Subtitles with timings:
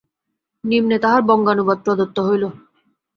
[0.63, 2.43] নিম্নে তাহার বঙ্গানুবাদ প্রদত্ত হইল।